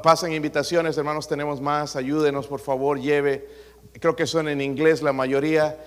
Pasen 0.03 0.33
invitaciones, 0.33 0.97
hermanos, 0.97 1.29
tenemos 1.29 1.61
más. 1.61 1.97
Ayúdenos, 1.97 2.47
por 2.47 2.61
favor, 2.61 2.99
lleve. 2.99 3.66
Creo 4.01 4.15
que 4.15 4.27
son 4.27 4.49
en 4.49 4.61
inglés 4.61 5.03
la 5.03 5.13
mayoría. 5.13 5.79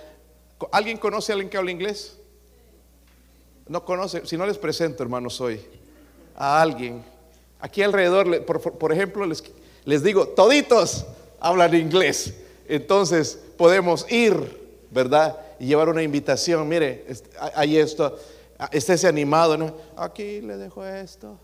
¿Alguien 0.72 0.98
conoce 0.98 1.32
a 1.32 1.34
alguien 1.34 1.50
que 1.50 1.56
habla 1.56 1.70
inglés? 1.70 2.18
No 3.66 3.84
conoce. 3.84 4.26
Si 4.26 4.36
no 4.36 4.46
les 4.46 4.58
presento, 4.58 5.02
hermanos, 5.02 5.40
hoy 5.40 5.60
a 6.36 6.60
alguien. 6.60 7.04
Aquí 7.60 7.82
alrededor, 7.82 8.44
por, 8.44 8.92
ejemplo, 8.92 9.26
les, 9.84 10.02
digo, 10.02 10.28
toditos 10.28 11.06
hablan 11.38 11.74
inglés. 11.74 12.34
Entonces 12.66 13.38
podemos 13.56 14.10
ir, 14.10 14.58
¿verdad? 14.90 15.38
y 15.60 15.66
llevar 15.66 15.88
una 15.90 16.02
invitación. 16.02 16.66
Mire, 16.66 17.04
hay 17.54 17.76
esto, 17.76 18.18
estése 18.72 19.06
animado, 19.06 19.56
¿no? 19.56 19.74
Aquí 19.96 20.40
le 20.40 20.56
dejo 20.56 20.84
esto. 20.84 21.38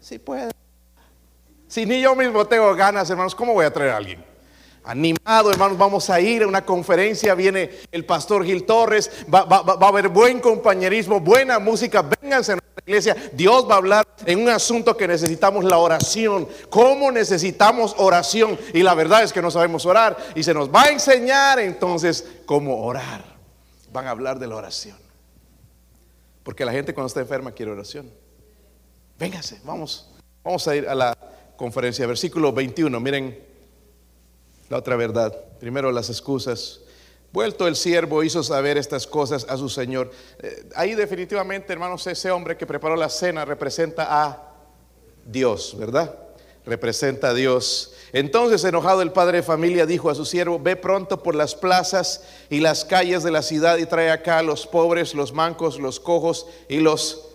Si 0.00 0.18
puede. 0.18 0.50
Si 1.68 1.86
ni 1.86 2.02
yo 2.02 2.14
mismo 2.14 2.44
tengo 2.44 2.74
ganas, 2.74 3.08
hermanos, 3.08 3.34
¿cómo 3.34 3.54
voy 3.54 3.64
a 3.64 3.72
traer 3.72 3.92
a 3.92 3.96
alguien? 3.96 4.33
Animado, 4.86 5.50
hermanos, 5.50 5.78
vamos 5.78 6.10
a 6.10 6.20
ir 6.20 6.42
a 6.42 6.46
una 6.46 6.66
conferencia, 6.66 7.34
viene 7.34 7.70
el 7.90 8.04
pastor 8.04 8.44
Gil 8.44 8.64
Torres, 8.64 9.10
va, 9.32 9.46
a 9.48 9.88
haber 9.88 10.10
buen 10.10 10.40
compañerismo, 10.40 11.20
buena 11.20 11.58
música, 11.58 12.02
vénganse 12.02 12.52
a 12.52 12.56
nuestra 12.56 12.82
iglesia, 12.84 13.16
Dios 13.32 13.66
va 13.66 13.74
a 13.74 13.78
hablar 13.78 14.06
en 14.26 14.42
un 14.42 14.50
asunto 14.50 14.94
que 14.94 15.08
necesitamos 15.08 15.64
la 15.64 15.78
oración, 15.78 16.46
cómo 16.68 17.10
necesitamos 17.10 17.94
oración 17.96 18.58
y 18.74 18.82
la 18.82 18.92
verdad 18.92 19.22
es 19.22 19.32
que 19.32 19.40
no 19.40 19.50
sabemos 19.50 19.86
orar 19.86 20.18
y 20.34 20.42
se 20.42 20.52
nos 20.52 20.68
va 20.68 20.82
a 20.82 20.90
enseñar 20.90 21.58
entonces 21.60 22.26
cómo 22.44 22.84
orar, 22.84 23.24
van 23.90 24.06
a 24.06 24.10
hablar 24.10 24.38
de 24.38 24.48
la 24.48 24.56
oración, 24.56 24.98
porque 26.42 26.66
la 26.66 26.72
gente 26.72 26.92
cuando 26.92 27.06
está 27.06 27.20
enferma 27.20 27.52
quiere 27.52 27.72
oración, 27.72 28.12
vénganse, 29.18 29.62
vamos, 29.64 30.10
vamos 30.42 30.68
a 30.68 30.76
ir 30.76 30.86
a 30.86 30.94
la 30.94 31.16
conferencia, 31.56 32.06
versículo 32.06 32.52
21, 32.52 33.00
miren 33.00 33.53
la 34.68 34.78
otra 34.78 34.96
verdad. 34.96 35.34
Primero 35.60 35.90
las 35.92 36.10
excusas. 36.10 36.80
Vuelto 37.32 37.66
el 37.66 37.74
siervo 37.74 38.22
hizo 38.22 38.44
saber 38.44 38.78
estas 38.78 39.08
cosas 39.08 39.44
a 39.48 39.56
su 39.56 39.68
señor. 39.68 40.10
Eh, 40.40 40.68
ahí 40.76 40.94
definitivamente, 40.94 41.72
hermanos, 41.72 42.06
ese 42.06 42.30
hombre 42.30 42.56
que 42.56 42.64
preparó 42.64 42.94
la 42.94 43.08
cena 43.08 43.44
representa 43.44 44.06
a 44.08 44.54
Dios, 45.26 45.76
¿verdad? 45.76 46.16
Representa 46.64 47.30
a 47.30 47.34
Dios. 47.34 47.92
Entonces, 48.12 48.62
enojado 48.62 49.02
el 49.02 49.10
padre 49.10 49.38
de 49.38 49.42
familia 49.42 49.84
dijo 49.84 50.10
a 50.10 50.14
su 50.14 50.24
siervo, 50.24 50.60
ve 50.60 50.76
pronto 50.76 51.24
por 51.24 51.34
las 51.34 51.56
plazas 51.56 52.22
y 52.50 52.60
las 52.60 52.84
calles 52.84 53.24
de 53.24 53.32
la 53.32 53.42
ciudad 53.42 53.78
y 53.78 53.86
trae 53.86 54.12
acá 54.12 54.38
a 54.38 54.42
los 54.44 54.66
pobres, 54.68 55.12
los 55.12 55.32
mancos, 55.32 55.80
los 55.80 55.98
cojos 55.98 56.46
y 56.68 56.78
los... 56.78 57.30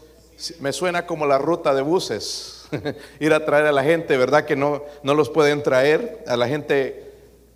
Me 0.62 0.72
suena 0.72 1.06
como 1.06 1.26
la 1.26 1.38
ruta 1.38 1.74
de 1.74 1.82
buses, 1.82 2.70
ir 3.20 3.34
a 3.34 3.46
traer 3.46 3.66
a 3.66 3.74
la 3.74 3.84
gente, 3.84 4.16
¿verdad? 4.16 4.46
Que 4.46 4.56
no, 4.56 4.84
no 5.04 5.14
los 5.14 5.30
pueden 5.30 5.62
traer, 5.62 6.24
a 6.26 6.38
la 6.38 6.48
gente 6.48 7.09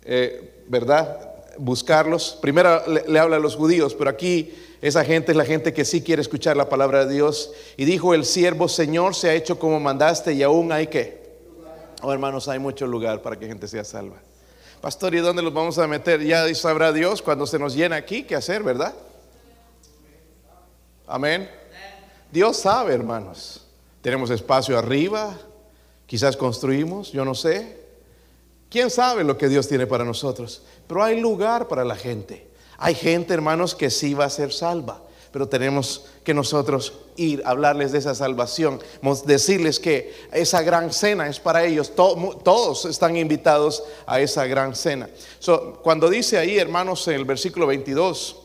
eh, 0.04 0.64
¿verdad? 0.68 1.34
Buscarlos. 1.58 2.38
Primero 2.40 2.82
le, 2.86 3.18
habla 3.18 3.36
a 3.36 3.40
los 3.40 3.56
judíos, 3.56 3.94
pero 3.94 4.10
aquí 4.10 4.52
esa 4.80 5.04
gente 5.04 5.32
es 5.32 5.36
la 5.36 5.44
gente 5.44 5.72
que 5.72 5.84
sí 5.84 6.02
quiere 6.02 6.22
escuchar 6.22 6.56
la 6.56 6.68
palabra 6.68 7.06
de 7.06 7.14
Dios. 7.14 7.52
Y 7.76 7.84
dijo 7.84 8.14
el 8.14 8.24
siervo, 8.24 8.68
Señor, 8.68 9.14
se 9.14 9.30
ha 9.30 9.34
hecho 9.34 9.58
como 9.58 9.80
mandaste 9.80 10.32
y 10.32 10.42
aún 10.42 10.72
hay 10.72 10.88
que. 10.88 11.24
Oh, 12.02 12.12
hermanos, 12.12 12.48
hay 12.48 12.58
mucho 12.58 12.86
lugar 12.86 13.22
para 13.22 13.38
que 13.38 13.46
gente 13.46 13.66
sea 13.66 13.84
salva. 13.84 14.16
Pastor, 14.80 15.14
¿y 15.14 15.18
dónde 15.18 15.40
los 15.40 15.54
vamos 15.54 15.78
a 15.78 15.86
meter? 15.86 16.22
Ya 16.22 16.52
sabrá 16.54 16.92
Dios 16.92 17.22
cuando 17.22 17.46
se 17.46 17.58
nos 17.58 17.74
llena 17.74 17.96
aquí 17.96 18.24
qué 18.24 18.36
hacer, 18.36 18.62
¿verdad? 18.62 18.94
Amén. 21.06 21.50
Dios 22.30 22.58
sabe, 22.58 22.92
hermanos. 22.92 23.66
Tenemos 24.02 24.28
espacio 24.28 24.76
arriba, 24.76 25.34
quizás 26.04 26.36
construimos, 26.36 27.12
yo 27.12 27.24
no 27.24 27.34
sé. 27.34 27.83
¿Quién 28.74 28.90
sabe 28.90 29.22
lo 29.22 29.38
que 29.38 29.48
Dios 29.48 29.68
tiene 29.68 29.86
para 29.86 30.04
nosotros? 30.04 30.60
Pero 30.88 31.04
hay 31.04 31.20
lugar 31.20 31.68
para 31.68 31.84
la 31.84 31.94
gente. 31.94 32.48
Hay 32.76 32.96
gente, 32.96 33.32
hermanos, 33.32 33.72
que 33.72 33.88
sí 33.88 34.14
va 34.14 34.24
a 34.24 34.30
ser 34.30 34.52
salva. 34.52 35.00
Pero 35.30 35.48
tenemos 35.48 36.06
que 36.24 36.34
nosotros 36.34 36.92
ir 37.14 37.40
a 37.44 37.50
hablarles 37.50 37.92
de 37.92 37.98
esa 37.98 38.16
salvación, 38.16 38.80
decirles 39.26 39.78
que 39.78 40.12
esa 40.32 40.62
gran 40.62 40.92
cena 40.92 41.28
es 41.28 41.38
para 41.38 41.64
ellos. 41.64 41.94
todos 41.94 42.86
están 42.86 43.16
invitados 43.16 43.84
a 44.06 44.18
esa 44.18 44.44
gran 44.44 44.74
cena. 44.74 45.08
cuando 45.84 46.10
dice 46.10 46.38
ahí, 46.38 46.58
hermanos, 46.58 47.06
en 47.06 47.14
el 47.14 47.24
versículo 47.24 47.68
22, 47.68 48.42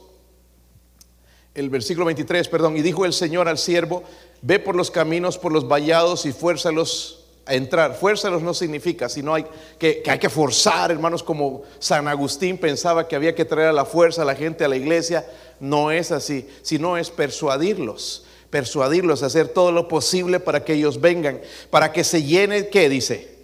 el 1.55 1.71
versículo 1.71 2.05
23, 2.05 2.47
perdón, 2.49 2.77
y 2.77 2.83
dijo 2.83 3.03
el 3.03 3.13
Señor 3.13 3.47
al 3.47 3.57
siervo, 3.57 4.03
ve 4.43 4.59
por 4.59 4.75
los 4.75 4.91
caminos, 4.91 5.39
por 5.39 5.51
los 5.51 5.67
vallados 5.67 6.27
y 6.27 6.33
fuérzalos 6.33 7.18
entrar. 7.49 7.95
Fuérzalos 7.95 8.41
no 8.41 8.53
significa, 8.53 9.09
sino 9.09 9.35
que, 9.77 10.03
hay 10.07 10.19
que 10.19 10.29
forzar, 10.29 10.91
hermanos, 10.91 11.23
como 11.23 11.63
San 11.79 12.07
Agustín 12.07 12.57
pensaba 12.57 13.07
que 13.07 13.15
había 13.15 13.35
que 13.35 13.45
traer 13.45 13.69
a 13.69 13.73
la 13.73 13.85
fuerza 13.85 14.21
a 14.21 14.25
la 14.25 14.35
gente 14.35 14.63
a 14.63 14.67
la 14.67 14.75
iglesia. 14.75 15.25
No 15.59 15.91
es 15.91 16.11
así, 16.11 16.47
sino 16.61 16.97
es 16.97 17.09
persuadirlos, 17.09 18.25
persuadirlos 18.49 19.23
hacer 19.23 19.49
todo 19.49 19.71
lo 19.71 19.87
posible 19.87 20.39
para 20.39 20.63
que 20.63 20.73
ellos 20.73 21.01
vengan, 21.01 21.41
para 21.69 21.91
que 21.91 22.03
se 22.03 22.23
llene, 22.23 22.69
¿qué 22.69 22.89
dice? 22.89 23.35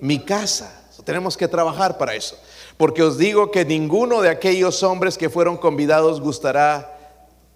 Mi 0.00 0.20
casa. 0.20 0.82
Tenemos 1.04 1.36
que 1.36 1.46
trabajar 1.46 1.98
para 1.98 2.14
eso. 2.14 2.36
Porque 2.76 3.02
os 3.02 3.16
digo 3.16 3.50
que 3.50 3.64
ninguno 3.64 4.22
de 4.22 4.28
aquellos 4.28 4.82
hombres 4.82 5.16
que 5.16 5.30
fueron 5.30 5.56
convidados 5.56 6.20
gustará 6.20 6.98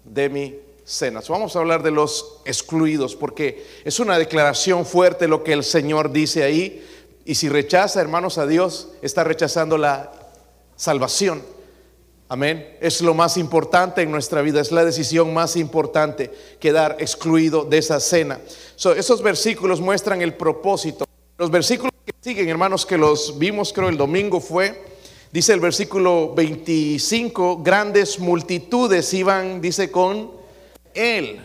de 0.03 0.29
mi 0.29 0.55
cenas. 0.91 1.29
Vamos 1.29 1.55
a 1.55 1.59
hablar 1.59 1.83
de 1.83 1.91
los 1.91 2.41
excluidos 2.45 3.15
porque 3.15 3.65
es 3.85 3.99
una 3.99 4.17
declaración 4.17 4.85
fuerte 4.85 5.27
lo 5.27 5.43
que 5.43 5.53
el 5.53 5.63
Señor 5.63 6.11
dice 6.11 6.43
ahí. 6.43 6.85
Y 7.25 7.35
si 7.35 7.49
rechaza, 7.49 8.01
hermanos, 8.01 8.37
a 8.37 8.47
Dios, 8.47 8.89
está 9.01 9.23
rechazando 9.23 9.77
la 9.77 10.11
salvación. 10.75 11.43
Amén. 12.27 12.77
Es 12.79 13.01
lo 13.01 13.13
más 13.13 13.37
importante 13.37 14.01
en 14.01 14.11
nuestra 14.11 14.41
vida, 14.41 14.61
es 14.61 14.71
la 14.71 14.85
decisión 14.85 15.33
más 15.33 15.55
importante, 15.57 16.31
quedar 16.59 16.95
excluido 16.99 17.65
de 17.65 17.77
esa 17.77 17.99
cena. 17.99 18.39
esos 18.95 19.21
versículos 19.21 19.81
muestran 19.81 20.21
el 20.21 20.33
propósito. 20.35 21.05
Los 21.37 21.51
versículos 21.51 21.91
que 22.05 22.13
siguen, 22.21 22.47
hermanos, 22.47 22.85
que 22.85 22.97
los 22.97 23.37
vimos 23.37 23.73
creo 23.73 23.89
el 23.89 23.97
domingo 23.97 24.39
fue, 24.39 24.81
dice 25.31 25.53
el 25.53 25.59
versículo 25.59 26.33
25, 26.33 27.61
grandes 27.61 28.17
multitudes 28.17 29.13
iban, 29.13 29.59
dice, 29.59 29.91
con 29.91 30.40
él. 30.93 31.41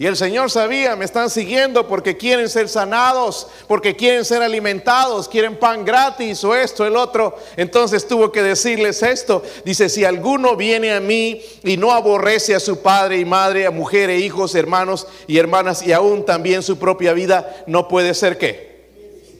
Y 0.00 0.06
el 0.06 0.16
Señor 0.16 0.50
sabía, 0.50 0.96
me 0.96 1.04
están 1.04 1.28
siguiendo 1.28 1.86
porque 1.86 2.16
quieren 2.16 2.48
ser 2.48 2.70
sanados, 2.70 3.48
porque 3.68 3.94
quieren 3.94 4.24
ser 4.24 4.42
alimentados, 4.42 5.28
quieren 5.28 5.58
pan 5.58 5.84
gratis 5.84 6.42
o 6.42 6.54
esto, 6.54 6.86
el 6.86 6.96
otro. 6.96 7.36
Entonces 7.58 8.08
tuvo 8.08 8.32
que 8.32 8.42
decirles 8.42 9.02
esto. 9.02 9.42
Dice, 9.62 9.90
si 9.90 10.06
alguno 10.06 10.56
viene 10.56 10.94
a 10.94 11.00
mí 11.00 11.42
y 11.62 11.76
no 11.76 11.92
aborrece 11.92 12.54
a 12.54 12.60
su 12.60 12.80
padre 12.80 13.18
y 13.18 13.26
madre, 13.26 13.66
a 13.66 13.70
mujeres, 13.70 14.22
hijos, 14.22 14.54
hermanos 14.54 15.06
y 15.26 15.36
hermanas 15.36 15.86
y 15.86 15.92
aún 15.92 16.24
también 16.24 16.62
su 16.62 16.78
propia 16.78 17.12
vida, 17.12 17.62
no 17.66 17.86
puede 17.86 18.14
ser 18.14 18.38
qué. 18.38 18.88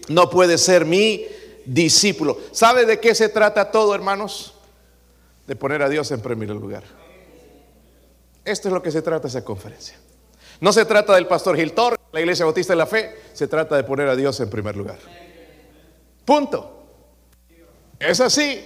No 0.08 0.28
puede 0.28 0.58
ser 0.58 0.84
mi 0.84 1.24
discípulo. 1.64 2.38
¿Sabe 2.52 2.84
de 2.84 3.00
qué 3.00 3.14
se 3.14 3.30
trata 3.30 3.70
todo, 3.70 3.94
hermanos? 3.94 4.52
De 5.46 5.56
poner 5.56 5.80
a 5.80 5.88
Dios 5.88 6.10
en 6.10 6.20
primer 6.20 6.50
lugar. 6.50 6.82
Esto 8.44 8.68
es 8.68 8.74
lo 8.74 8.82
que 8.82 8.90
se 8.90 9.02
trata 9.02 9.28
esa 9.28 9.44
conferencia. 9.44 9.96
No 10.60 10.72
se 10.72 10.84
trata 10.84 11.14
del 11.14 11.26
pastor 11.26 11.56
Gil 11.56 11.72
Torres, 11.72 11.98
la 12.12 12.20
iglesia 12.20 12.44
bautista 12.44 12.72
de 12.72 12.78
la 12.78 12.86
fe, 12.86 13.16
se 13.32 13.46
trata 13.46 13.76
de 13.76 13.84
poner 13.84 14.08
a 14.08 14.16
Dios 14.16 14.38
en 14.40 14.50
primer 14.50 14.76
lugar. 14.76 14.98
Punto. 16.24 16.76
Es 17.98 18.20
así. 18.20 18.64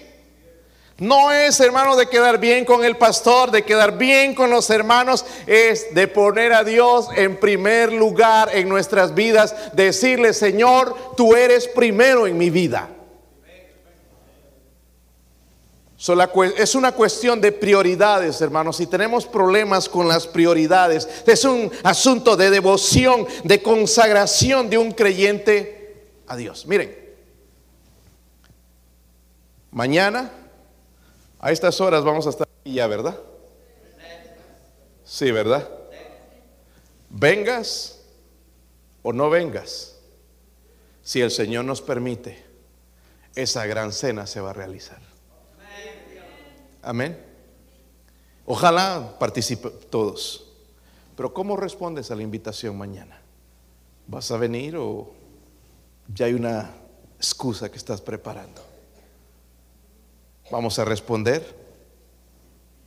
No 0.98 1.32
es, 1.32 1.58
hermano, 1.58 1.96
de 1.96 2.08
quedar 2.08 2.38
bien 2.38 2.64
con 2.64 2.84
el 2.84 2.96
pastor, 2.96 3.50
de 3.50 3.64
quedar 3.64 3.98
bien 3.98 4.32
con 4.32 4.50
los 4.50 4.70
hermanos, 4.70 5.26
es 5.46 5.92
de 5.92 6.06
poner 6.06 6.52
a 6.52 6.62
Dios 6.62 7.08
en 7.16 7.40
primer 7.40 7.92
lugar 7.92 8.50
en 8.52 8.68
nuestras 8.68 9.12
vidas, 9.12 9.74
decirle, 9.74 10.32
Señor, 10.32 10.94
tú 11.16 11.34
eres 11.34 11.66
primero 11.66 12.28
en 12.28 12.38
mi 12.38 12.48
vida. 12.48 12.93
Es 16.58 16.75
una 16.75 16.92
cuestión 16.92 17.40
de 17.40 17.50
prioridades, 17.50 18.40
hermanos. 18.42 18.76
Si 18.76 18.87
tenemos 18.87 19.26
problemas 19.26 19.88
con 19.88 20.06
las 20.06 20.26
prioridades, 20.26 21.08
es 21.26 21.44
un 21.44 21.70
asunto 21.82 22.37
de 22.37 22.50
devoción, 22.50 23.26
de 23.42 23.62
consagración 23.62 24.68
de 24.68 24.76
un 24.76 24.92
creyente 24.92 26.04
a 26.26 26.37
Dios. 26.37 26.66
Miren, 26.66 26.94
mañana 29.70 30.30
a 31.40 31.50
estas 31.50 31.80
horas 31.80 32.04
vamos 32.04 32.26
a 32.26 32.30
estar 32.30 32.46
aquí 32.61 32.75
ya, 32.75 32.87
¿verdad? 32.87 33.18
Sí, 35.04 35.30
¿verdad? 35.30 35.66
Vengas 37.08 38.00
o 39.02 39.12
no 39.12 39.30
vengas, 39.30 39.96
si 41.02 41.23
el 41.23 41.30
Señor 41.30 41.64
nos 41.64 41.80
permite, 41.80 42.44
esa 43.34 43.64
gran 43.66 43.92
cena 43.92 44.26
se 44.26 44.40
va 44.40 44.50
a 44.50 44.54
realizar. 44.54 45.13
Amén. 46.84 47.18
Ojalá 48.46 49.16
participen 49.18 49.72
todos. 49.90 50.44
Pero 51.16 51.32
¿cómo 51.32 51.56
respondes 51.56 52.10
a 52.10 52.16
la 52.16 52.22
invitación 52.22 52.76
mañana? 52.76 53.20
¿Vas 54.06 54.30
a 54.30 54.36
venir 54.36 54.76
o 54.76 55.10
ya 56.12 56.26
hay 56.26 56.34
una 56.34 56.70
excusa 57.16 57.70
que 57.70 57.78
estás 57.78 58.00
preparando? 58.00 58.62
¿Vamos 60.50 60.78
a 60.78 60.84
responder 60.84 61.42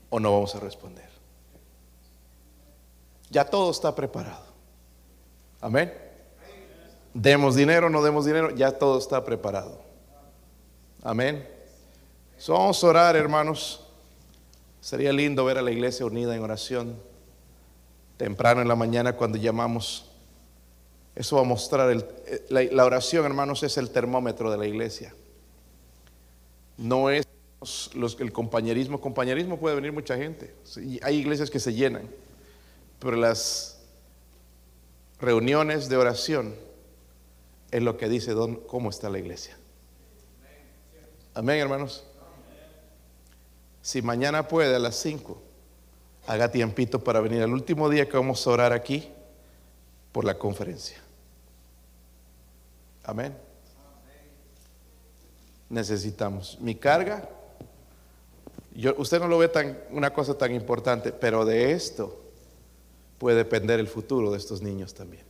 o 0.10 0.20
no 0.20 0.32
vamos 0.32 0.54
a 0.56 0.60
responder? 0.60 1.08
Ya 3.30 3.46
todo 3.46 3.72
está 3.72 3.96
preparado. 3.96 4.46
Amén. 5.60 5.94
Demos 7.13 7.56
dinero, 7.56 7.89
no 7.89 8.04
demos 8.04 8.25
dinero, 8.25 8.51
ya 8.51 8.72
todo 8.72 9.00
está 9.00 9.24
preparado. 9.24 9.82
Amén. 11.01 11.48
vamos 12.48 12.84
a 12.84 12.88
orar, 12.88 13.16
hermanos. 13.16 13.87
Sería 14.88 15.12
lindo 15.12 15.44
ver 15.44 15.58
a 15.58 15.62
la 15.62 15.70
iglesia 15.70 16.06
unida 16.06 16.34
en 16.34 16.41
oración 16.41 16.96
temprano 18.15 18.62
en 18.62 18.70
la 18.70 18.75
mañana 18.77 19.17
cuando 19.17 19.38
llamamos. 19.38 20.10
Eso 21.13 21.36
va 21.36 21.41
a 21.41 21.46
mostrar, 21.46 21.91
eh, 21.91 22.70
la, 22.72 22.86
oración 22.86 23.25
hermanos 23.25 23.63
es 23.63 23.75
el 23.75 23.89
termómetro 23.89 24.50
de 24.50 24.58
la 24.58 24.65
iglesia. 24.65 25.13
No 26.77 27.10
es 27.10 27.27
el 28.17 28.32
compañerismo. 28.32 29.02
Compañerismo 29.02 29.60
puede 29.60 29.76
venir 29.76 29.91
mucha 29.91 30.15
gente. 30.15 30.56
hay 31.02 31.17
iglesias 31.17 31.50
que 31.50 31.60
se 31.60 31.73
llenan. 31.73 32.08
Pero 33.00 33.17
las 33.17 33.82
reuniones 35.19 35.89
de 35.89 35.97
oración 35.97 36.56
es 37.71 37.84
lo 37.84 37.97
que 37.97 38.08
dice 38.08 38.34
cómo 38.67 38.89
está 38.89 39.10
la 39.10 39.19
iglesia. 39.19 39.58
Amén, 41.34 41.60
hermanos. 41.60 42.06
Si 43.88 44.02
mañana 44.02 44.50
puede 44.50 44.76
a 44.76 44.80
las 44.80 44.97
5, 44.97 45.41
haga 46.28 46.52
tiempito 46.52 47.02
para 47.02 47.21
venir 47.21 47.41
al 47.41 47.54
último 47.54 47.88
día 47.88 48.06
que 48.10 48.17
vamos 48.17 48.45
a 48.45 48.50
orar 48.50 48.73
aquí 48.73 49.10
por 50.12 50.26
la 50.26 50.38
conferencia. 50.38 51.02
Amén. 53.06 53.34
Necesitamos 55.69 56.58
mi 56.60 56.76
carga. 56.76 57.30
Yo, 58.76 58.93
usted 58.97 59.21
no 59.21 59.30
lo 59.30 59.38
ve 59.38 59.47
tan 59.47 59.80
una 59.91 60.12
cosa 60.12 60.38
tan 60.38 60.54
importante, 60.54 61.13
pero 61.13 61.45
de 61.45 61.71
esto 61.71 62.19
puede 63.17 63.38
depender 63.38 63.80
el 63.80 63.88
futuro 63.88 64.32
de 64.34 64.38
estos 64.38 64.62
niños 64.62 64.93
también. 64.93 65.23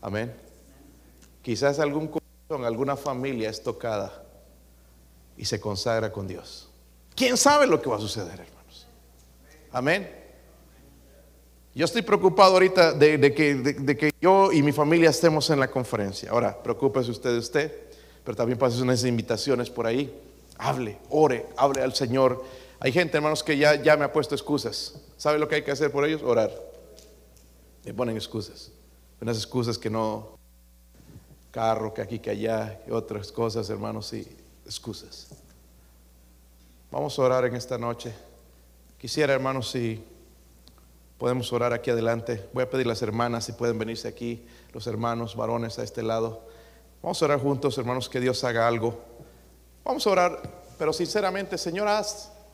Amén. 0.00 0.32
Quizás 1.42 1.80
algún 1.80 2.06
corazón, 2.06 2.64
alguna 2.64 2.94
familia 2.94 3.50
es 3.50 3.60
tocada 3.60 4.22
y 5.36 5.46
se 5.46 5.58
consagra 5.58 6.12
con 6.12 6.28
Dios. 6.28 6.68
¿Quién 7.14 7.36
sabe 7.36 7.66
lo 7.66 7.80
que 7.80 7.88
va 7.88 7.96
a 7.96 8.00
suceder, 8.00 8.40
hermanos? 8.40 8.86
Amén. 9.70 10.22
Yo 11.74 11.86
estoy 11.86 12.02
preocupado 12.02 12.52
ahorita 12.52 12.92
de, 12.92 13.34
que, 13.34 14.12
yo 14.20 14.52
y 14.52 14.62
mi 14.62 14.72
familia 14.72 15.08
estemos 15.08 15.48
en 15.50 15.58
la 15.58 15.70
conferencia. 15.70 16.30
Ahora, 16.30 16.62
preocúpese 16.62 17.10
usted 17.10 17.32
de 17.32 17.38
usted, 17.38 17.72
pero 18.24 18.36
también 18.36 18.58
pase 18.58 18.82
unas 18.82 19.04
invitaciones 19.04 19.70
por 19.70 19.86
ahí. 19.86 20.12
Hable, 20.58 20.98
ore, 21.08 21.46
hable 21.56 21.82
al 21.82 21.94
Señor. 21.94 22.44
Hay 22.78 22.92
gente, 22.92 23.16
hermanos, 23.16 23.42
que 23.42 23.56
ya, 23.56 23.82
ya 23.82 23.96
me 23.96 24.04
ha 24.04 24.12
puesto 24.12 24.34
excusas. 24.34 24.94
¿Sabe 25.16 25.38
lo 25.38 25.48
que 25.48 25.54
hay 25.56 25.62
que 25.62 25.70
hacer 25.70 25.90
por 25.90 26.04
ellos? 26.04 26.22
Orar. 26.22 26.52
Me 27.84 27.94
ponen 27.94 28.16
excusas. 28.16 28.70
Unas 29.20 29.38
excusas 29.38 29.78
que 29.78 29.88
no, 29.88 30.38
carro, 31.50 31.94
que 31.94 32.02
aquí, 32.02 32.18
que 32.18 32.30
allá, 32.30 32.82
y 32.86 32.90
otras 32.90 33.32
cosas, 33.32 33.70
hermanos, 33.70 34.12
y 34.12 34.26
excusas. 34.66 35.28
Vamos 36.92 37.18
a 37.18 37.22
orar 37.22 37.46
en 37.46 37.56
esta 37.56 37.78
noche. 37.78 38.12
Quisiera, 38.98 39.32
hermanos, 39.32 39.70
si 39.70 40.04
podemos 41.16 41.50
orar 41.50 41.72
aquí 41.72 41.90
adelante. 41.90 42.50
Voy 42.52 42.64
a 42.64 42.68
pedir 42.68 42.84
a 42.84 42.90
las 42.90 43.00
hermanas 43.00 43.46
si 43.46 43.52
pueden 43.52 43.78
venirse 43.78 44.08
aquí, 44.08 44.46
los 44.74 44.86
hermanos 44.86 45.34
varones 45.34 45.78
a 45.78 45.84
este 45.84 46.02
lado. 46.02 46.46
Vamos 47.02 47.22
a 47.22 47.24
orar 47.24 47.40
juntos, 47.40 47.78
hermanos, 47.78 48.10
que 48.10 48.20
Dios 48.20 48.44
haga 48.44 48.68
algo. 48.68 49.00
Vamos 49.82 50.06
a 50.06 50.10
orar, 50.10 50.42
pero 50.78 50.92
sinceramente, 50.92 51.56
Señor, 51.56 51.88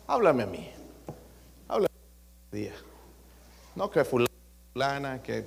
háblame 0.06 0.44
a 0.44 0.46
mí. 0.46 0.70
Háblame 1.66 1.94
a 2.52 2.54
día. 2.54 2.74
No 3.74 3.90
que 3.90 4.04
fulana, 4.04 5.20
que 5.20 5.46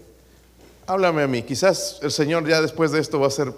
háblame 0.85 1.23
a 1.23 1.27
mí. 1.27 1.43
Quizás 1.43 1.99
el 2.01 2.11
Señor 2.11 2.45
ya 2.45 2.61
después 2.61 2.91
de 2.91 2.99
esto 2.99 3.21
va 3.21 3.27
a 3.27 3.29
hacer 3.29 3.53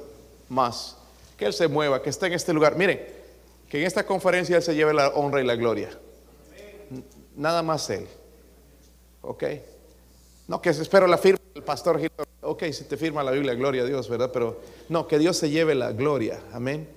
más. 0.48 0.96
Que 1.38 1.48
Él 1.48 1.54
se 1.54 1.68
mueva, 1.68 2.04
que 2.04 2.12
esté 2.12 2.28
en 2.28 2.34
este 2.34 2.54
lugar. 2.54 2.76
Miren, 2.76 3.23
que 3.74 3.80
en 3.80 3.88
esta 3.88 4.06
conferencia 4.06 4.56
Él 4.56 4.62
se 4.62 4.76
lleve 4.76 4.94
la 4.94 5.08
honra 5.08 5.42
y 5.42 5.46
la 5.48 5.56
gloria. 5.56 5.90
Nada 7.36 7.64
más 7.64 7.90
Él. 7.90 8.06
¿Ok? 9.24 9.46
No, 10.48 10.62
que 10.62 10.70
espero 10.70 11.08
la 11.08 11.18
firma 11.18 11.40
del 11.56 11.64
pastor 11.64 12.00
Ok, 12.42 12.66
si 12.72 12.84
te 12.84 12.98
firma 12.98 13.24
la 13.24 13.32
Biblia, 13.32 13.56
gloria 13.56 13.82
a 13.82 13.86
Dios, 13.86 14.08
¿verdad? 14.08 14.30
Pero 14.32 14.62
no, 14.90 15.08
que 15.08 15.18
Dios 15.18 15.38
se 15.38 15.50
lleve 15.50 15.74
la 15.74 15.92
gloria. 15.92 16.40
Amén. 16.52 16.88